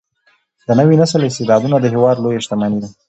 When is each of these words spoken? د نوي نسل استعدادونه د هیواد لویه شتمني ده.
د 0.67 0.69
نوي 0.79 0.95
نسل 1.01 1.21
استعدادونه 1.29 1.75
د 1.79 1.85
هیواد 1.93 2.17
لویه 2.23 2.41
شتمني 2.45 2.79
ده. 2.81 2.89